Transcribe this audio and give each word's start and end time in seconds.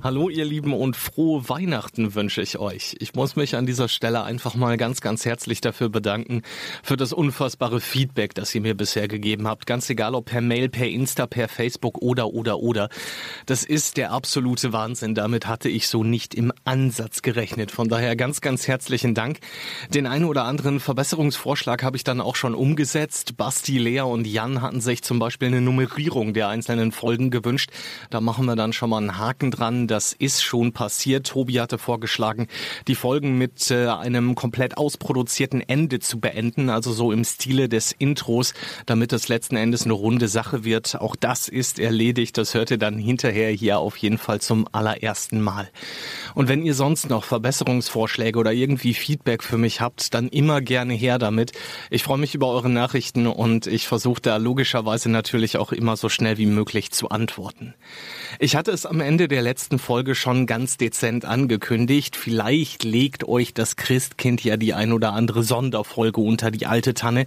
Hallo 0.00 0.28
ihr 0.28 0.44
Lieben 0.44 0.74
und 0.74 0.94
frohe 0.94 1.48
Weihnachten 1.48 2.14
wünsche 2.14 2.40
ich 2.40 2.56
euch. 2.60 2.94
Ich 3.00 3.14
muss 3.14 3.34
mich 3.34 3.56
an 3.56 3.66
dieser 3.66 3.88
Stelle 3.88 4.22
einfach 4.22 4.54
mal 4.54 4.76
ganz, 4.76 5.00
ganz 5.00 5.24
herzlich 5.24 5.60
dafür 5.60 5.88
bedanken, 5.88 6.42
für 6.84 6.96
das 6.96 7.12
unfassbare 7.12 7.80
Feedback, 7.80 8.32
das 8.32 8.54
ihr 8.54 8.60
mir 8.60 8.76
bisher 8.76 9.08
gegeben 9.08 9.48
habt. 9.48 9.66
Ganz 9.66 9.90
egal 9.90 10.14
ob 10.14 10.26
per 10.26 10.40
Mail, 10.40 10.68
per 10.68 10.86
Insta, 10.86 11.26
per 11.26 11.48
Facebook 11.48 12.00
oder, 12.00 12.28
oder, 12.28 12.60
oder. 12.60 12.90
Das 13.46 13.64
ist 13.64 13.96
der 13.96 14.12
absolute 14.12 14.72
Wahnsinn. 14.72 15.16
Damit 15.16 15.48
hatte 15.48 15.68
ich 15.68 15.88
so 15.88 16.04
nicht 16.04 16.32
im 16.32 16.52
Ansatz 16.64 17.22
gerechnet. 17.22 17.72
Von 17.72 17.88
daher 17.88 18.14
ganz, 18.14 18.40
ganz 18.40 18.68
herzlichen 18.68 19.14
Dank. 19.14 19.40
Den 19.92 20.06
einen 20.06 20.26
oder 20.26 20.44
anderen 20.44 20.78
Verbesserungsvorschlag 20.78 21.82
habe 21.82 21.96
ich 21.96 22.04
dann 22.04 22.20
auch 22.20 22.36
schon 22.36 22.54
umgesetzt. 22.54 23.36
Basti, 23.36 23.78
Lea 23.78 24.02
und 24.02 24.28
Jan 24.28 24.62
hatten 24.62 24.80
sich 24.80 25.02
zum 25.02 25.18
Beispiel 25.18 25.48
eine 25.48 25.60
Nummerierung 25.60 26.34
der 26.34 26.46
einzelnen 26.46 26.92
Folgen 26.92 27.32
gewünscht. 27.32 27.70
Da 28.10 28.20
machen 28.20 28.46
wir 28.46 28.54
dann 28.54 28.72
schon 28.72 28.90
mal 28.90 28.98
einen 28.98 29.18
Haken 29.18 29.50
dran 29.50 29.87
das 29.88 30.12
ist 30.12 30.42
schon 30.42 30.72
passiert. 30.72 31.26
Tobi 31.26 31.60
hatte 31.60 31.78
vorgeschlagen, 31.78 32.46
die 32.86 32.94
Folgen 32.94 33.36
mit 33.36 33.70
äh, 33.70 33.86
einem 33.86 34.34
komplett 34.34 34.76
ausproduzierten 34.78 35.60
Ende 35.68 35.98
zu 35.98 36.20
beenden, 36.20 36.70
also 36.70 36.92
so 36.92 37.10
im 37.10 37.24
Stile 37.24 37.68
des 37.68 37.92
Intros, 37.92 38.54
damit 38.86 39.12
es 39.12 39.28
letzten 39.28 39.56
Endes 39.56 39.84
eine 39.84 39.94
runde 39.94 40.28
Sache 40.28 40.64
wird. 40.64 41.00
Auch 41.00 41.16
das 41.16 41.48
ist 41.48 41.78
erledigt. 41.78 42.38
Das 42.38 42.54
hört 42.54 42.70
ihr 42.70 42.78
dann 42.78 42.98
hinterher 42.98 43.50
hier 43.50 43.78
auf 43.78 43.96
jeden 43.96 44.18
Fall 44.18 44.40
zum 44.40 44.68
allerersten 44.70 45.40
Mal. 45.40 45.68
Und 46.34 46.48
wenn 46.48 46.62
ihr 46.62 46.74
sonst 46.74 47.10
noch 47.10 47.24
Verbesserungsvorschläge 47.24 48.38
oder 48.38 48.52
irgendwie 48.52 48.94
Feedback 48.94 49.42
für 49.42 49.58
mich 49.58 49.80
habt, 49.80 50.14
dann 50.14 50.28
immer 50.28 50.60
gerne 50.60 50.94
her 50.94 51.18
damit. 51.18 51.52
Ich 51.90 52.02
freue 52.02 52.18
mich 52.18 52.34
über 52.34 52.48
eure 52.48 52.70
Nachrichten 52.70 53.26
und 53.26 53.66
ich 53.66 53.88
versuche 53.88 54.20
da 54.20 54.36
logischerweise 54.36 55.10
natürlich 55.10 55.56
auch 55.56 55.72
immer 55.72 55.96
so 55.96 56.08
schnell 56.08 56.38
wie 56.38 56.46
möglich 56.46 56.90
zu 56.90 57.08
antworten. 57.08 57.74
Ich 58.38 58.56
hatte 58.56 58.70
es 58.70 58.86
am 58.86 59.00
Ende 59.00 59.28
der 59.28 59.42
letzten 59.42 59.77
letzten 59.78 59.86
Folge 59.86 60.14
schon 60.14 60.46
ganz 60.46 60.76
dezent 60.76 61.24
angekündigt. 61.24 62.16
Vielleicht 62.16 62.82
legt 62.84 63.26
euch 63.28 63.54
das 63.54 63.76
Christkind 63.76 64.42
ja 64.42 64.56
die 64.56 64.74
ein 64.74 64.92
oder 64.92 65.12
andere 65.12 65.44
Sonderfolge 65.44 66.20
unter 66.20 66.50
die 66.50 66.66
alte 66.66 66.94
Tanne. 66.94 67.26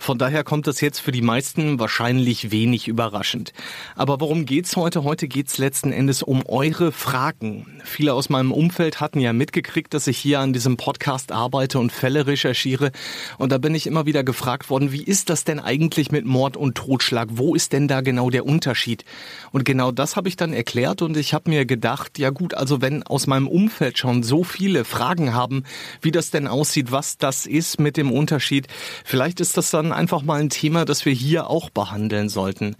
Von 0.00 0.18
daher 0.18 0.44
kommt 0.44 0.66
es 0.66 0.80
jetzt 0.80 0.98
für 0.98 1.12
die 1.12 1.22
meisten 1.22 1.78
wahrscheinlich 1.78 2.50
wenig 2.50 2.88
überraschend. 2.88 3.52
Aber 3.94 4.20
worum 4.20 4.44
geht's 4.44 4.76
heute? 4.76 5.04
Heute 5.04 5.28
geht's 5.28 5.58
letzten 5.58 5.92
Endes 5.92 6.22
um 6.22 6.44
eure 6.46 6.90
Fragen. 6.90 7.66
Viele 7.84 8.12
aus 8.12 8.28
meinem 8.28 8.50
Umfeld 8.50 9.00
hatten 9.00 9.20
ja 9.20 9.32
mitgekriegt, 9.32 9.94
dass 9.94 10.06
ich 10.06 10.18
hier 10.18 10.40
an 10.40 10.52
diesem 10.52 10.76
Podcast 10.76 11.30
arbeite 11.32 11.78
und 11.78 11.92
Fälle 11.92 12.26
recherchiere. 12.26 12.90
Und 13.38 13.52
da 13.52 13.58
bin 13.58 13.74
ich 13.74 13.86
immer 13.86 14.04
wieder 14.04 14.24
gefragt 14.24 14.68
worden, 14.68 14.90
wie 14.90 15.04
ist 15.04 15.30
das 15.30 15.44
denn 15.44 15.60
eigentlich 15.60 16.10
mit 16.10 16.24
Mord 16.24 16.56
und 16.56 16.74
Totschlag? 16.74 17.28
Wo 17.32 17.54
ist 17.54 17.72
denn 17.72 17.88
da 17.88 18.00
genau 18.00 18.30
der 18.30 18.46
Unterschied? 18.46 19.04
Und 19.52 19.64
genau 19.64 19.92
das 19.92 20.16
habe 20.16 20.28
ich 20.28 20.36
dann 20.36 20.52
erklärt 20.52 21.00
und 21.00 21.16
ich 21.16 21.34
habe 21.34 21.50
mir 21.50 21.64
gedacht, 21.64 21.83
gedacht, 21.84 22.18
ja 22.18 22.30
gut, 22.30 22.54
also 22.54 22.80
wenn 22.80 23.02
aus 23.02 23.26
meinem 23.26 23.46
Umfeld 23.46 23.98
schon 23.98 24.22
so 24.22 24.42
viele 24.42 24.86
Fragen 24.86 25.34
haben, 25.34 25.64
wie 26.00 26.12
das 26.12 26.30
denn 26.30 26.48
aussieht, 26.48 26.92
was 26.92 27.18
das 27.18 27.44
ist 27.44 27.78
mit 27.78 27.98
dem 27.98 28.10
Unterschied, 28.10 28.68
vielleicht 29.04 29.38
ist 29.38 29.58
das 29.58 29.70
dann 29.70 29.92
einfach 29.92 30.22
mal 30.22 30.40
ein 30.40 30.48
Thema, 30.48 30.86
das 30.86 31.04
wir 31.04 31.12
hier 31.12 31.50
auch 31.50 31.68
behandeln 31.68 32.30
sollten. 32.30 32.76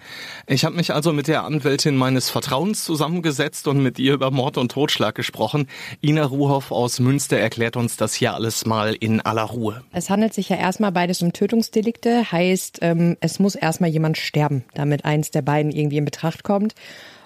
Ich 0.47 0.65
habe 0.65 0.77
mich 0.77 0.95
also 0.95 1.13
mit 1.13 1.29
der 1.29 1.45
Anwältin 1.45 1.97
meines 1.97 2.31
Vertrauens 2.31 2.83
zusammengesetzt 2.83 3.69
und 3.69 3.83
mit 3.83 3.99
ihr 3.99 4.15
über 4.15 4.31
Mord 4.31 4.57
und 4.57 4.73
Totschlag 4.73 5.15
gesprochen. 5.15 5.69
Ina 6.03 6.25
Ruhoff 6.25 6.73
aus 6.73 6.99
Münster 6.99 7.37
erklärt 7.37 7.77
uns 7.77 7.99
das 7.99 8.15
hier 8.15 8.33
alles 8.33 8.65
mal 8.65 8.95
in 8.95 9.21
aller 9.21 9.43
Ruhe. 9.43 9.85
Es 9.93 10.09
handelt 10.09 10.33
sich 10.33 10.49
ja 10.49 10.57
erstmal 10.57 10.93
beides 10.93 11.21
um 11.21 11.35
Tötungsdelikte, 11.35 12.33
heißt, 12.33 12.79
ähm, 12.81 13.19
es 13.21 13.39
muss 13.39 13.55
erstmal 13.55 13.91
jemand 13.91 14.17
sterben, 14.17 14.65
damit 14.73 15.05
eins 15.05 15.31
der 15.31 15.43
beiden 15.43 15.73
irgendwie 15.73 15.99
in 15.99 16.07
Betracht 16.07 16.43
kommt. 16.43 16.75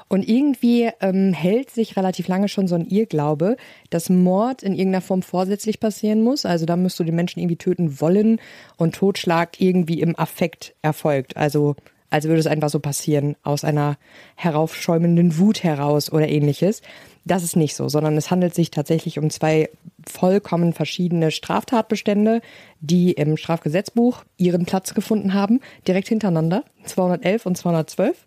Und 0.08 0.26
irgendwie 0.26 0.90
ähm, 1.00 1.32
hält 1.32 1.70
sich 1.70 1.96
relativ 1.96 2.28
lange 2.28 2.48
schon 2.48 2.66
so 2.66 2.74
ein 2.74 2.86
Irrglaube, 2.86 3.56
dass 3.90 4.08
Mord 4.08 4.62
in 4.62 4.72
irgendeiner 4.72 5.02
Form 5.02 5.22
vorsätzlich 5.22 5.80
passieren 5.80 6.22
muss. 6.22 6.46
Also 6.46 6.64
da 6.64 6.76
müsst 6.76 6.98
du 6.98 7.04
den 7.04 7.14
Menschen 7.14 7.40
irgendwie 7.40 7.56
töten 7.56 8.00
wollen 8.00 8.40
und 8.76 8.94
Totschlag 8.94 9.60
irgendwie 9.60 10.00
im 10.00 10.18
Affekt 10.18 10.74
erfolgt. 10.82 11.36
Also 11.36 11.76
als 12.10 12.24
würde 12.24 12.40
es 12.40 12.46
einfach 12.46 12.70
so 12.70 12.80
passieren, 12.80 13.36
aus 13.42 13.64
einer 13.64 13.98
heraufschäumenden 14.34 15.38
Wut 15.38 15.62
heraus 15.62 16.10
oder 16.10 16.28
ähnliches. 16.28 16.80
Das 17.24 17.42
ist 17.42 17.56
nicht 17.56 17.74
so, 17.74 17.88
sondern 17.88 18.16
es 18.16 18.30
handelt 18.30 18.54
sich 18.54 18.70
tatsächlich 18.70 19.18
um 19.18 19.28
zwei 19.28 19.68
vollkommen 20.06 20.72
verschiedene 20.72 21.30
Straftatbestände, 21.30 22.40
die 22.80 23.12
im 23.12 23.36
Strafgesetzbuch 23.36 24.24
ihren 24.38 24.64
Platz 24.64 24.94
gefunden 24.94 25.34
haben, 25.34 25.60
direkt 25.86 26.08
hintereinander, 26.08 26.64
211 26.84 27.44
und 27.44 27.58
212. 27.58 28.26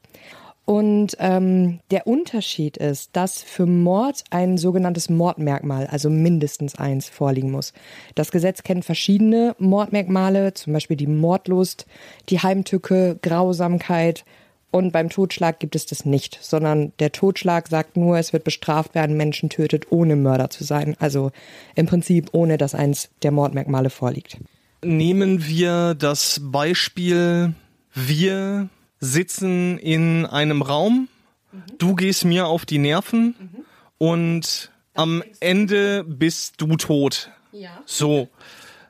Und 0.72 1.18
ähm, 1.20 1.82
der 1.92 2.08
Unterschied 2.08 2.78
ist, 2.78 3.10
dass 3.12 3.42
für 3.42 3.66
Mord 3.66 4.24
ein 4.30 4.58
sogenanntes 4.58 5.10
Mordmerkmal, 5.10 5.86
also 5.88 6.10
mindestens 6.10 6.76
eins, 6.76 7.10
vorliegen 7.10 7.52
muss. 7.52 7.74
Das 8.16 8.32
Gesetz 8.32 8.64
kennt 8.64 8.86
verschiedene 8.86 9.54
Mordmerkmale, 9.60 10.54
zum 10.54 10.72
Beispiel 10.72 10.96
die 10.96 11.08
Mordlust, 11.08 11.88
die 12.30 12.40
Heimtücke, 12.40 13.20
Grausamkeit. 13.22 14.24
Und 14.72 14.94
beim 14.94 15.10
Totschlag 15.10 15.60
gibt 15.60 15.76
es 15.76 15.88
das 15.88 16.06
nicht, 16.06 16.40
sondern 16.42 16.94
der 17.00 17.12
Totschlag 17.12 17.68
sagt 17.68 17.98
nur, 17.98 18.18
es 18.18 18.32
wird 18.32 18.46
bestraft, 18.46 18.92
wer 18.94 19.04
einen 19.04 19.18
Menschen 19.18 19.50
tötet, 19.50 19.92
ohne 19.92 20.16
Mörder 20.16 20.52
zu 20.52 20.64
sein. 20.64 20.96
Also 21.00 21.34
im 21.76 21.86
Prinzip 21.86 22.30
ohne, 22.32 22.58
dass 22.58 22.76
eins 22.76 23.10
der 23.24 23.32
Mordmerkmale 23.32 23.90
vorliegt. 23.90 24.38
Nehmen 24.86 25.46
wir 25.46 25.96
das 25.96 26.40
Beispiel, 26.42 27.56
wir 27.94 28.70
sitzen 29.02 29.78
in 29.80 30.26
einem 30.26 30.62
Raum, 30.62 31.10
mhm. 31.52 31.64
du 31.78 31.96
gehst 31.96 32.24
mir 32.24 32.48
auf 32.48 32.66
die 32.66 32.78
Nerven 32.78 33.36
mhm. 33.38 33.66
und 33.98 34.72
am 34.94 35.24
Ende 35.40 36.06
bist 36.06 36.62
du 36.62 36.78
tot. 36.78 37.32
Ja. 37.52 37.82
So, 37.86 38.30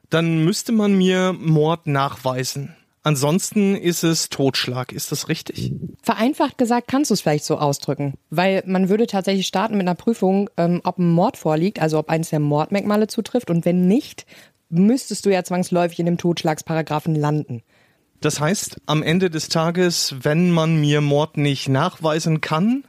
dann 0.09 0.43
müsste 0.43 0.71
man 0.71 0.95
mir 0.95 1.33
Mord 1.33 1.87
nachweisen. 1.87 2.75
Ansonsten 3.03 3.75
ist 3.75 4.03
es 4.03 4.29
Totschlag. 4.29 4.91
Ist 4.91 5.11
das 5.11 5.27
richtig? 5.27 5.73
Vereinfacht 6.03 6.59
gesagt 6.59 6.87
kannst 6.87 7.09
du 7.09 7.15
es 7.15 7.21
vielleicht 7.21 7.45
so 7.45 7.57
ausdrücken, 7.57 8.13
weil 8.29 8.61
man 8.67 8.89
würde 8.89 9.07
tatsächlich 9.07 9.47
starten 9.47 9.75
mit 9.75 9.87
einer 9.87 9.95
Prüfung, 9.95 10.51
ähm, 10.57 10.81
ob 10.83 10.99
ein 10.99 11.09
Mord 11.09 11.37
vorliegt, 11.37 11.81
also 11.81 11.97
ob 11.97 12.09
eines 12.09 12.29
der 12.29 12.39
Mordmerkmale 12.39 13.07
zutrifft 13.07 13.49
und 13.49 13.65
wenn 13.65 13.87
nicht, 13.87 14.27
müsstest 14.69 15.25
du 15.25 15.31
ja 15.31 15.43
zwangsläufig 15.43 15.99
in 15.99 16.05
dem 16.05 16.19
Totschlagsparagraphen 16.19 17.15
landen. 17.15 17.63
Das 18.21 18.39
heißt, 18.39 18.81
am 18.85 19.01
Ende 19.01 19.31
des 19.31 19.49
Tages, 19.49 20.15
wenn 20.21 20.51
man 20.51 20.79
mir 20.79 21.01
Mord 21.01 21.37
nicht 21.37 21.69
nachweisen 21.69 22.39
kann, 22.39 22.83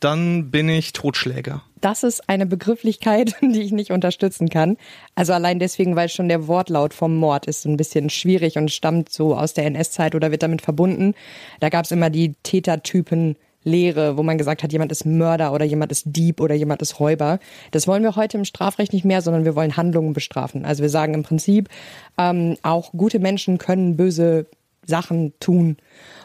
dann 0.00 0.50
bin 0.50 0.68
ich 0.68 0.92
Totschläger. 0.92 1.62
Das 1.80 2.02
ist 2.02 2.28
eine 2.28 2.44
Begrifflichkeit, 2.46 3.36
die 3.40 3.62
ich 3.62 3.72
nicht 3.72 3.90
unterstützen 3.90 4.50
kann. 4.50 4.76
Also 5.14 5.32
allein 5.32 5.58
deswegen, 5.58 5.96
weil 5.96 6.10
schon 6.10 6.28
der 6.28 6.46
Wortlaut 6.46 6.92
vom 6.92 7.16
Mord 7.16 7.46
ist 7.46 7.64
ein 7.64 7.78
bisschen 7.78 8.10
schwierig 8.10 8.58
und 8.58 8.70
stammt 8.70 9.10
so 9.10 9.34
aus 9.34 9.54
der 9.54 9.64
NS-Zeit 9.64 10.14
oder 10.14 10.30
wird 10.30 10.42
damit 10.42 10.62
verbunden. 10.62 11.14
Da 11.60 11.70
gab 11.70 11.86
es 11.86 11.90
immer 11.90 12.10
die 12.10 12.34
Tätertypen 12.42 13.36
Lehre, 13.62 14.16
wo 14.16 14.22
man 14.22 14.38
gesagt 14.38 14.62
hat, 14.62 14.72
jemand 14.72 14.90
ist 14.92 15.04
Mörder 15.04 15.52
oder 15.52 15.64
jemand 15.64 15.92
ist 15.92 16.04
Dieb 16.06 16.40
oder 16.40 16.54
jemand 16.54 16.80
ist 16.82 16.98
Räuber. 16.98 17.38
Das 17.72 17.86
wollen 17.86 18.02
wir 18.02 18.16
heute 18.16 18.38
im 18.38 18.44
Strafrecht 18.44 18.92
nicht 18.92 19.04
mehr, 19.04 19.20
sondern 19.20 19.44
wir 19.44 19.54
wollen 19.54 19.76
Handlungen 19.76 20.12
bestrafen. 20.12 20.64
Also 20.64 20.82
wir 20.82 20.90
sagen 20.90 21.14
im 21.14 21.22
Prinzip, 21.22 21.68
ähm, 22.16 22.56
auch 22.62 22.92
gute 22.92 23.18
Menschen 23.18 23.58
können 23.58 23.96
böse 23.96 24.46
Sachen 24.86 25.32
tun. 25.40 25.76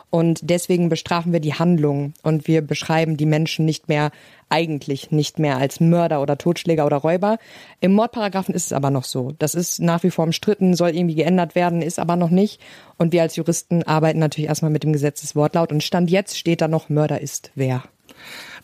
Und 0.09 0.39
deswegen 0.49 0.87
bestrafen 0.87 1.33
wir 1.33 1.39
die 1.41 1.55
Handlung 1.55 2.13
und 2.23 2.47
wir 2.47 2.61
beschreiben 2.61 3.17
die 3.17 3.25
Menschen 3.25 3.65
nicht 3.65 3.89
mehr, 3.89 4.11
eigentlich 4.47 5.11
nicht 5.11 5.39
mehr 5.39 5.57
als 5.57 5.79
Mörder 5.79 6.21
oder 6.21 6.37
Totschläger 6.37 6.85
oder 6.85 6.97
Räuber. 6.97 7.37
Im 7.81 7.93
Mordparagraphen 7.93 8.55
ist 8.55 8.67
es 8.67 8.73
aber 8.73 8.91
noch 8.91 9.03
so. 9.03 9.33
Das 9.39 9.55
ist 9.55 9.81
nach 9.81 10.03
wie 10.03 10.11
vor 10.11 10.25
umstritten, 10.25 10.75
soll 10.75 10.95
irgendwie 10.95 11.15
geändert 11.15 11.55
werden, 11.55 11.81
ist 11.81 11.99
aber 11.99 12.15
noch 12.15 12.29
nicht. 12.29 12.61
Und 12.97 13.11
wir 13.11 13.23
als 13.23 13.35
Juristen 13.35 13.83
arbeiten 13.83 14.19
natürlich 14.19 14.47
erstmal 14.47 14.71
mit 14.71 14.83
dem 14.83 14.93
Gesetzeswortlaut 14.93 15.71
und 15.71 15.83
Stand 15.83 16.09
jetzt 16.09 16.37
steht 16.37 16.61
da 16.61 16.67
noch 16.67 16.87
Mörder 16.87 17.19
ist 17.19 17.51
wer. 17.55 17.83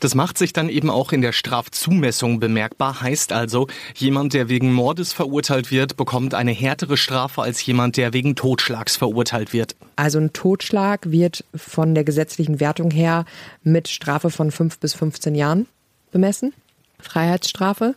Das 0.01 0.15
macht 0.15 0.39
sich 0.39 0.51
dann 0.51 0.67
eben 0.67 0.89
auch 0.89 1.11
in 1.11 1.21
der 1.21 1.31
Strafzumessung 1.31 2.39
bemerkbar. 2.39 3.01
Heißt 3.01 3.31
also, 3.31 3.67
jemand, 3.95 4.33
der 4.33 4.49
wegen 4.49 4.73
Mordes 4.73 5.13
verurteilt 5.13 5.69
wird, 5.69 5.95
bekommt 5.95 6.33
eine 6.33 6.49
härtere 6.51 6.97
Strafe 6.97 7.43
als 7.43 7.63
jemand, 7.63 7.97
der 7.97 8.11
wegen 8.11 8.35
Totschlags 8.35 8.97
verurteilt 8.97 9.53
wird. 9.53 9.75
Also 9.97 10.17
ein 10.17 10.33
Totschlag 10.33 11.11
wird 11.11 11.45
von 11.53 11.93
der 11.93 12.03
gesetzlichen 12.03 12.59
Wertung 12.59 12.89
her 12.89 13.25
mit 13.63 13.89
Strafe 13.89 14.31
von 14.31 14.49
fünf 14.49 14.79
bis 14.79 14.95
15 14.95 15.35
Jahren 15.35 15.67
bemessen. 16.11 16.51
Freiheitsstrafe. 16.99 17.93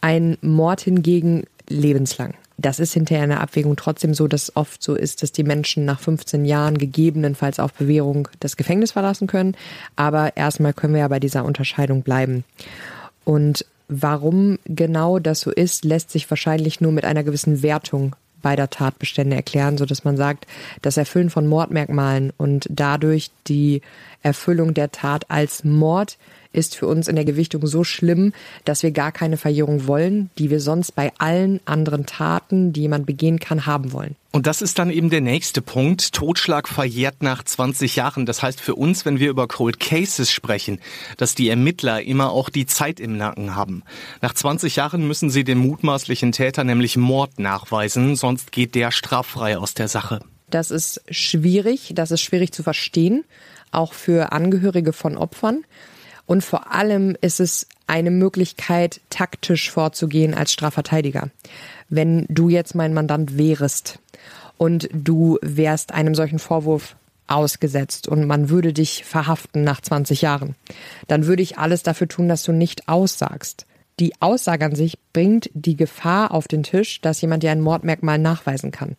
Ein 0.00 0.38
Mord 0.40 0.80
hingegen 0.80 1.44
lebenslang. 1.68 2.34
Das 2.56 2.78
ist 2.78 2.92
hinterher 2.92 3.24
in 3.24 3.30
der 3.30 3.40
Abwägung 3.40 3.76
trotzdem 3.76 4.14
so, 4.14 4.28
dass 4.28 4.56
oft 4.56 4.82
so 4.82 4.94
ist, 4.94 5.22
dass 5.22 5.32
die 5.32 5.42
Menschen 5.42 5.84
nach 5.84 6.00
15 6.00 6.44
Jahren 6.44 6.78
gegebenenfalls 6.78 7.58
auf 7.58 7.72
Bewährung 7.72 8.28
das 8.40 8.56
Gefängnis 8.56 8.92
verlassen 8.92 9.26
können. 9.26 9.56
Aber 9.96 10.36
erstmal 10.36 10.72
können 10.72 10.94
wir 10.94 11.00
ja 11.00 11.08
bei 11.08 11.20
dieser 11.20 11.44
Unterscheidung 11.44 12.02
bleiben. 12.02 12.44
Und 13.24 13.66
warum 13.88 14.58
genau 14.66 15.18
das 15.18 15.40
so 15.40 15.50
ist, 15.50 15.84
lässt 15.84 16.10
sich 16.10 16.30
wahrscheinlich 16.30 16.80
nur 16.80 16.92
mit 16.92 17.04
einer 17.04 17.24
gewissen 17.24 17.62
Wertung 17.62 18.14
beider 18.44 18.70
Tatbestände 18.70 19.34
erklären, 19.34 19.78
so 19.78 19.86
dass 19.86 20.04
man 20.04 20.16
sagt, 20.16 20.46
das 20.82 20.96
Erfüllen 20.96 21.30
von 21.30 21.46
Mordmerkmalen 21.46 22.32
und 22.36 22.66
dadurch 22.70 23.30
die 23.48 23.80
Erfüllung 24.22 24.74
der 24.74 24.92
Tat 24.92 25.30
als 25.30 25.64
Mord 25.64 26.18
ist 26.54 26.76
für 26.76 26.86
uns 26.86 27.08
in 27.08 27.16
der 27.16 27.24
Gewichtung 27.24 27.66
so 27.66 27.84
schlimm, 27.84 28.32
dass 28.64 28.82
wir 28.82 28.90
gar 28.90 29.12
keine 29.12 29.36
Verjährung 29.36 29.86
wollen, 29.86 30.30
die 30.38 30.50
wir 30.50 30.60
sonst 30.60 30.92
bei 30.92 31.12
allen 31.18 31.60
anderen 31.64 32.06
Taten, 32.06 32.72
die 32.72 32.82
jemand 32.82 33.06
begehen 33.06 33.40
kann, 33.40 33.66
haben 33.66 33.92
wollen. 33.92 34.16
Und 34.32 34.48
das 34.48 34.62
ist 34.62 34.80
dann 34.80 34.90
eben 34.90 35.10
der 35.10 35.20
nächste 35.20 35.62
Punkt. 35.62 36.12
Totschlag 36.12 36.66
verjährt 36.66 37.22
nach 37.22 37.44
20 37.44 37.94
Jahren. 37.94 38.26
Das 38.26 38.42
heißt 38.42 38.60
für 38.60 38.74
uns, 38.74 39.04
wenn 39.04 39.20
wir 39.20 39.30
über 39.30 39.46
Cold 39.46 39.78
Cases 39.78 40.28
sprechen, 40.28 40.80
dass 41.18 41.36
die 41.36 41.48
Ermittler 41.48 42.02
immer 42.02 42.30
auch 42.30 42.50
die 42.50 42.66
Zeit 42.66 42.98
im 42.98 43.16
Nacken 43.16 43.54
haben. 43.54 43.84
Nach 44.22 44.34
20 44.34 44.74
Jahren 44.74 45.06
müssen 45.06 45.30
sie 45.30 45.44
dem 45.44 45.58
mutmaßlichen 45.58 46.32
Täter 46.32 46.64
nämlich 46.64 46.96
Mord 46.96 47.38
nachweisen, 47.38 48.16
sonst 48.16 48.50
geht 48.50 48.74
der 48.74 48.90
straffrei 48.90 49.56
aus 49.56 49.74
der 49.74 49.86
Sache. 49.86 50.20
Das 50.50 50.70
ist 50.70 51.00
schwierig, 51.10 51.92
das 51.94 52.10
ist 52.10 52.20
schwierig 52.20 52.52
zu 52.52 52.62
verstehen, 52.62 53.24
auch 53.70 53.92
für 53.92 54.32
Angehörige 54.32 54.92
von 54.92 55.16
Opfern. 55.16 55.64
Und 56.26 56.42
vor 56.42 56.72
allem 56.72 57.16
ist 57.20 57.40
es 57.40 57.66
eine 57.86 58.10
Möglichkeit, 58.10 59.00
taktisch 59.10 59.70
vorzugehen 59.70 60.34
als 60.34 60.52
Strafverteidiger. 60.52 61.30
Wenn 61.88 62.26
du 62.28 62.48
jetzt 62.48 62.74
mein 62.74 62.94
Mandant 62.94 63.36
wärest 63.36 63.98
und 64.56 64.88
du 64.92 65.38
wärst 65.42 65.92
einem 65.92 66.14
solchen 66.14 66.38
Vorwurf 66.38 66.96
ausgesetzt 67.26 68.08
und 68.08 68.26
man 68.26 68.48
würde 68.48 68.72
dich 68.72 69.04
verhaften 69.04 69.64
nach 69.64 69.80
20 69.80 70.22
Jahren, 70.22 70.54
dann 71.08 71.26
würde 71.26 71.42
ich 71.42 71.58
alles 71.58 71.82
dafür 71.82 72.08
tun, 72.08 72.28
dass 72.28 72.42
du 72.42 72.52
nicht 72.52 72.88
aussagst. 72.88 73.66
Die 74.00 74.12
Aussage 74.20 74.64
an 74.64 74.74
sich 74.74 74.98
bringt 75.12 75.50
die 75.54 75.76
Gefahr 75.76 76.32
auf 76.32 76.48
den 76.48 76.64
Tisch, 76.64 77.00
dass 77.00 77.20
jemand 77.20 77.42
dir 77.42 77.52
ein 77.52 77.60
Mordmerkmal 77.60 78.18
nachweisen 78.18 78.72
kann. 78.72 78.96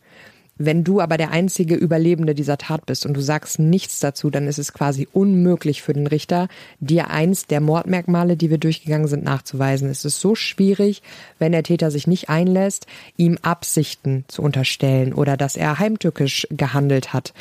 Wenn 0.58 0.86
du 0.86 1.02
aber 1.02 1.18
der 1.18 1.32
einzige 1.32 1.76
Überlebende 1.76 2.34
dieser 2.34 2.58
Tat 2.58 2.86
bist 2.86 3.06
und 3.06 3.14
du 3.14 3.20
sagst 3.20 3.60
nichts 3.60 4.00
dazu, 4.00 4.30
dann 4.30 4.48
ist 4.48 4.58
es 4.58 4.72
quasi 4.72 5.06
unmöglich 5.12 5.82
für 5.82 5.94
den 5.94 6.08
Richter, 6.08 6.48
dir 6.80 7.10
eins 7.10 7.46
der 7.46 7.60
Mordmerkmale, 7.60 8.38
die 8.38 8.50
wir 8.50 8.58
durchgegangen 8.58 9.08
sind, 9.08 9.26
nachzuweisen. 9.26 9.90
Es 9.90 10.06
ist 10.06 10.22
so 10.22 10.34
schwierig, 10.34 11.02
wenn 11.40 11.52
der 11.52 11.64
Täter 11.64 11.92
sich 11.92 12.08
nicht 12.08 12.30
einlässt, 12.30 12.88
ihm 13.18 13.38
Absichten 13.42 14.24
zu 14.30 14.42
unterstellen 14.42 15.14
oder 15.14 15.36
dass 15.36 15.58
er 15.58 15.78
heimtückisch 15.78 16.48
gehandelt 16.52 17.12
hat. 17.12 17.34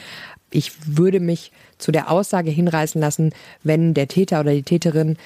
Ich 0.50 0.72
würde 0.84 1.20
mich 1.20 1.52
zu 1.78 1.92
der 1.92 2.10
Aussage 2.10 2.50
hinreißen 2.50 3.00
lassen, 3.00 3.32
wenn 3.62 3.94
der 3.94 4.08
Täter 4.08 4.40
oder 4.40 4.52
die 4.52 4.62
Täterin 4.62 5.18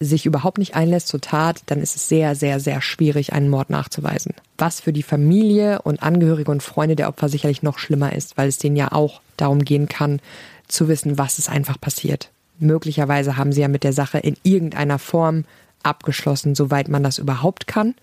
sich 0.00 0.24
überhaupt 0.24 0.56
nicht 0.56 0.74
einlässt 0.74 1.08
zur 1.08 1.20
Tat, 1.20 1.62
dann 1.66 1.80
ist 1.80 1.94
es 1.94 2.08
sehr, 2.08 2.34
sehr, 2.34 2.58
sehr 2.58 2.80
schwierig, 2.80 3.34
einen 3.34 3.50
Mord 3.50 3.68
nachzuweisen. 3.68 4.34
Was 4.56 4.80
für 4.80 4.94
die 4.94 5.02
Familie 5.02 5.82
und 5.82 6.02
Angehörige 6.02 6.50
und 6.50 6.62
Freunde 6.62 6.96
der 6.96 7.08
Opfer 7.08 7.28
sicherlich 7.28 7.62
noch 7.62 7.78
schlimmer 7.78 8.14
ist, 8.14 8.38
weil 8.38 8.48
es 8.48 8.56
denen 8.56 8.76
ja 8.76 8.92
auch 8.92 9.20
darum 9.36 9.62
gehen 9.62 9.88
kann, 9.88 10.20
zu 10.68 10.88
wissen, 10.88 11.18
was 11.18 11.38
ist 11.38 11.50
einfach 11.50 11.78
passiert. 11.78 12.30
Möglicherweise 12.58 13.36
haben 13.36 13.52
sie 13.52 13.60
ja 13.60 13.68
mit 13.68 13.84
der 13.84 13.92
Sache 13.92 14.18
in 14.18 14.36
irgendeiner 14.42 14.98
Form 14.98 15.44
abgeschlossen, 15.82 16.54
soweit 16.54 16.88
man 16.88 17.02
das 17.02 17.18
überhaupt 17.18 17.66
kann. 17.66 17.94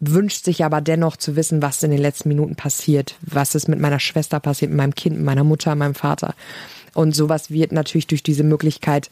Wünscht 0.00 0.44
sich 0.44 0.64
aber 0.64 0.80
dennoch 0.80 1.16
zu 1.16 1.36
wissen, 1.36 1.62
was 1.62 1.82
in 1.84 1.92
den 1.92 2.00
letzten 2.00 2.28
Minuten 2.28 2.56
passiert, 2.56 3.16
was 3.20 3.54
ist 3.54 3.68
mit 3.68 3.78
meiner 3.78 4.00
Schwester 4.00 4.40
passiert, 4.40 4.72
mit 4.72 4.78
meinem 4.78 4.94
Kind, 4.96 5.16
mit 5.16 5.24
meiner 5.24 5.44
Mutter, 5.44 5.74
meinem 5.76 5.94
Vater. 5.94 6.34
Und 6.94 7.14
sowas 7.14 7.50
wird 7.50 7.70
natürlich 7.70 8.08
durch 8.08 8.24
diese 8.24 8.42
Möglichkeit 8.42 9.10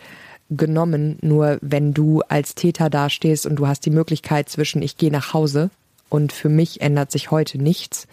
genommen, 0.51 1.19
nur 1.23 1.59
wenn 1.63 1.95
du 1.95 2.23
als 2.29 2.55
Täter 2.55 2.91
dastehst 2.91 3.47
und 3.47 3.57
du 3.57 3.67
hast 3.67 3.87
die 3.87 3.91
Möglichkeit 3.91 4.49
zwischen 4.49 4.83
ich 4.83 4.97
gehe 4.97 5.11
nach 5.11 5.33
Hause 5.33 5.71
und 6.09 6.33
für 6.33 6.49
mich 6.49 6.81
ändert 6.81 7.11
sich 7.11 7.31
heute 7.31 7.59
nichts 7.59 8.07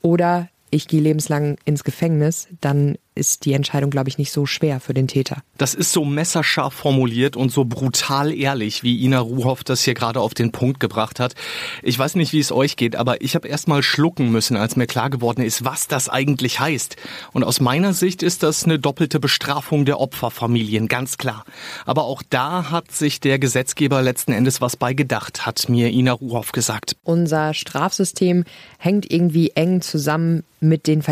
oder 0.00 0.48
ich 0.70 0.86
gehe 0.86 1.00
lebenslang 1.00 1.58
ins 1.64 1.84
Gefängnis, 1.84 2.48
dann 2.60 2.96
ist 3.14 3.44
die 3.44 3.52
Entscheidung, 3.52 3.90
glaube 3.90 4.08
ich, 4.08 4.18
nicht 4.18 4.32
so 4.32 4.46
schwer 4.46 4.80
für 4.80 4.94
den 4.94 5.08
Täter. 5.08 5.42
Das 5.58 5.74
ist 5.74 5.92
so 5.92 6.04
messerscharf 6.04 6.72
formuliert 6.72 7.36
und 7.36 7.50
so 7.52 7.64
brutal 7.64 8.32
ehrlich, 8.32 8.82
wie 8.82 9.02
Ina 9.04 9.18
Ruhoff 9.18 9.64
das 9.64 9.82
hier 9.82 9.94
gerade 9.94 10.20
auf 10.20 10.32
den 10.32 10.52
Punkt 10.52 10.80
gebracht 10.80 11.20
hat. 11.20 11.34
Ich 11.82 11.98
weiß 11.98 12.14
nicht, 12.14 12.32
wie 12.32 12.40
es 12.40 12.52
euch 12.52 12.76
geht, 12.76 12.96
aber 12.96 13.20
ich 13.20 13.34
habe 13.34 13.48
erst 13.48 13.68
mal 13.68 13.82
schlucken 13.82 14.30
müssen, 14.30 14.56
als 14.56 14.76
mir 14.76 14.86
klar 14.86 15.10
geworden 15.10 15.42
ist, 15.42 15.64
was 15.64 15.88
das 15.88 16.08
eigentlich 16.08 16.60
heißt. 16.60 16.96
Und 17.32 17.44
aus 17.44 17.60
meiner 17.60 17.92
Sicht 17.92 18.22
ist 18.22 18.42
das 18.42 18.64
eine 18.64 18.78
doppelte 18.78 19.20
Bestrafung 19.20 19.84
der 19.84 20.00
Opferfamilien, 20.00 20.88
ganz 20.88 21.18
klar. 21.18 21.44
Aber 21.86 22.04
auch 22.04 22.22
da 22.30 22.70
hat 22.70 22.92
sich 22.92 23.20
der 23.20 23.38
Gesetzgeber 23.38 24.02
letzten 24.02 24.32
Endes 24.32 24.60
was 24.60 24.76
bei 24.76 24.94
gedacht, 24.94 25.46
hat 25.46 25.68
mir 25.68 25.90
Ina 25.90 26.12
Ruhoff 26.12 26.52
gesagt. 26.52 26.96
Unser 27.02 27.54
Strafsystem 27.54 28.44
hängt 28.78 29.10
irgendwie 29.10 29.50
eng 29.54 29.80
zusammen 29.80 30.44
mit 30.60 30.86
den 30.86 31.02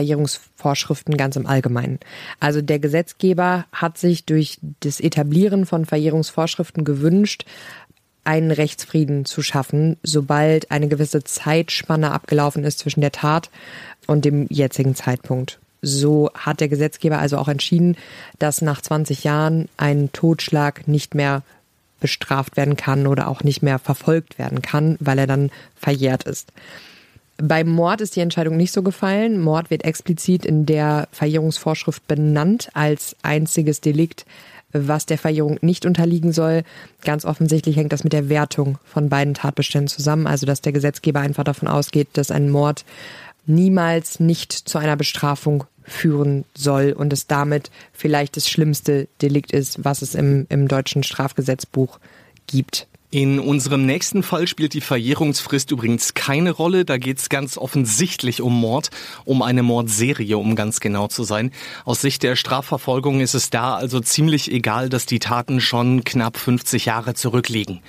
Verjährungsvorschriften 0.58 1.16
ganz 1.16 1.37
im 1.37 1.46
Allgemeinen. 1.46 1.99
Also 2.40 2.60
der 2.60 2.78
Gesetzgeber 2.78 3.66
hat 3.72 3.96
sich 3.96 4.25
durch 4.25 4.58
das 4.81 5.00
Etablieren 5.00 5.66
von 5.66 5.87
Verjährungsvorschriften 5.87 6.84
gewünscht, 6.84 7.44
einen 8.25 8.50
Rechtsfrieden 8.50 9.25
zu 9.25 9.43
schaffen, 9.43 9.96
sobald 10.02 10.70
eine 10.70 10.88
gewisse 10.88 11.25
Zeitspanne 11.25 12.10
abgelaufen 12.10 12.64
ist 12.64 12.81
zwischen 12.81 13.00
der 13.00 13.12
Tat 13.12 13.50
und 14.06 14.25
dem 14.25 14.46
jetzigen 14.50 14.94
Zeitpunkt. 14.94 15.60
So 15.81 16.31
hat 16.34 16.60
der 16.60 16.69
Gesetzgeber 16.69 17.19
also 17.19 17.38
auch 17.38 17.49
entschieden, 17.49 17.96
dass 18.38 18.60
nach 18.60 18.82
20 18.82 19.25
Jahren 19.25 19.69
ein 19.76 20.10
Totschlag 20.12 20.88
nicht 20.88 21.14
mehr 21.14 21.43
bestraft 22.00 22.56
werden 22.56 22.76
kann 22.76 23.06
oder 23.06 23.28
auch 23.28 23.43
nicht 23.43 23.62
mehr 23.62 23.78
verfolgt 23.78 24.38
werden 24.38 24.60
kann, 24.60 24.96
weil 25.00 25.19
er 25.19 25.26
dann 25.26 25.50
verjährt 25.76 26.25
ist. 26.25 26.52
Beim 27.40 27.69
Mord 27.69 28.00
ist 28.00 28.17
die 28.17 28.20
Entscheidung 28.20 28.56
nicht 28.56 28.73
so 28.73 28.82
gefallen. 28.82 29.40
Mord 29.40 29.70
wird 29.70 29.85
explizit 29.85 30.44
in 30.44 30.67
der 30.67 31.06
Verjährungsvorschrift 31.12 32.06
benannt 32.08 32.69
als 32.75 33.14
einziges 33.23 33.81
Delikt, 33.81 34.26
was 34.73 35.06
der 35.06 35.19
Verjährung 35.19 35.56
nicht 35.61 35.87
unterliegen 35.87 36.32
soll. 36.32 36.64
Ganz 37.05 37.25
offensichtlich 37.25 37.76
hängt 37.76 37.93
das 37.93 38.02
mit 38.02 38.12
der 38.12 38.29
Wertung 38.29 38.79
von 38.85 39.08
beiden 39.08 39.35
Tatbeständen 39.35 39.87
zusammen. 39.87 40.26
Also, 40.26 40.46
dass 40.46 40.62
der 40.62 40.73
Gesetzgeber 40.73 41.20
einfach 41.20 41.44
davon 41.44 41.69
ausgeht, 41.69 42.08
dass 42.14 42.32
ein 42.32 42.50
Mord 42.50 42.85
niemals 43.46 44.19
nicht 44.19 44.53
zu 44.53 44.79
einer 44.79 44.96
Bestrafung 44.96 45.65
führen 45.84 46.44
soll 46.55 46.93
und 46.93 47.13
es 47.13 47.29
damit 47.29 47.70
vielleicht 47.93 48.36
das 48.36 48.51
schlimmste 48.51 49.06
Delikt 49.22 49.53
ist, 49.53 49.84
was 49.84 50.03
es 50.03 50.17
im, 50.17 50.46
im 50.48 50.67
deutschen 50.67 51.05
Strafgesetzbuch 51.05 52.01
gibt. 52.48 52.89
In 53.10 53.41
unserem 53.41 53.86
nächsten 53.86 54.22
Fall 54.22 54.46
spielt 54.46 54.74
die 54.74 54.82
Verjährungsfrist 54.82 55.70
übrigens 55.70 56.12
keine 56.12 56.50
Rolle. 56.50 56.84
Da 56.84 56.98
geht 56.98 57.17
es 57.17 57.31
ganz 57.31 57.56
offensichtlich 57.56 58.43
um 58.43 58.60
Mord, 58.60 58.91
um 59.24 59.41
eine 59.41 59.62
Mordserie, 59.62 60.36
um 60.36 60.55
ganz 60.55 60.79
genau 60.79 61.08
zu 61.08 61.22
sein. 61.22 61.50
Aus 61.86 62.03
Sicht 62.03 62.22
der 62.22 62.36
Strafverfolgung 62.36 63.20
ist 63.20 63.32
es 63.32 63.48
da 63.48 63.77
also 63.77 64.00
ziemlich 64.00 64.53
egal, 64.53 64.91
dass 64.91 65.06
die 65.06 65.20
Taten 65.20 65.62
schon 65.62 66.05
knapp 66.05 66.36
50 66.36 66.84
Jahre 66.84 67.15
zurückliegen. 67.15 67.81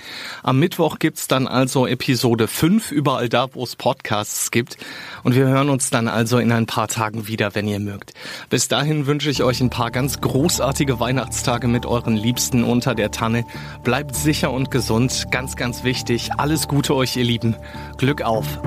Am 0.42 0.58
Mittwoch 0.58 0.98
gibt's 0.98 1.28
dann 1.28 1.46
also 1.46 1.86
Episode 1.86 2.48
5, 2.48 2.90
überall 2.90 3.28
da, 3.28 3.48
wo 3.52 3.62
es 3.62 3.76
Podcasts 3.76 4.50
gibt. 4.50 4.78
Und 5.22 5.34
wir 5.34 5.46
hören 5.46 5.68
uns 5.68 5.90
dann 5.90 6.08
also 6.08 6.38
in 6.38 6.50
ein 6.50 6.64
paar 6.64 6.88
Tagen 6.88 7.28
wieder, 7.28 7.54
wenn 7.54 7.68
ihr 7.68 7.78
mögt. 7.78 8.14
Bis 8.48 8.68
dahin 8.68 9.06
wünsche 9.06 9.28
ich 9.28 9.42
euch 9.42 9.60
ein 9.60 9.68
paar 9.68 9.90
ganz 9.90 10.22
großartige 10.22 10.98
Weihnachtstage 10.98 11.68
mit 11.68 11.84
euren 11.84 12.16
Liebsten 12.16 12.64
unter 12.64 12.94
der 12.94 13.10
Tanne. 13.10 13.44
Bleibt 13.84 14.16
sicher 14.16 14.50
und 14.50 14.70
gesund 14.70 15.09
und 15.10 15.30
ganz, 15.30 15.56
ganz 15.56 15.82
wichtig, 15.82 16.30
alles 16.36 16.68
Gute 16.68 16.94
euch, 16.94 17.16
ihr 17.16 17.24
Lieben. 17.24 17.56
Glück 17.96 18.22
auf. 18.22 18.60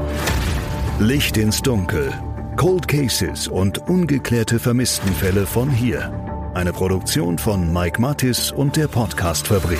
Licht 0.99 1.37
ins 1.37 1.61
Dunkel. 1.61 2.13
Cold 2.57 2.87
Cases 2.87 3.47
und 3.47 3.87
ungeklärte 3.89 4.59
Vermisstenfälle 4.59 5.45
von 5.45 5.69
hier. 5.69 6.11
Eine 6.53 6.73
Produktion 6.73 7.37
von 7.37 7.71
Mike 7.71 7.99
Mattis 7.99 8.51
und 8.51 8.75
der 8.75 8.87
Podcastfabrik. 8.87 9.79